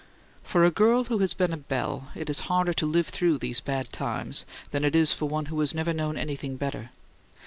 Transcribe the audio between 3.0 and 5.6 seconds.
through these bad times than it is for one who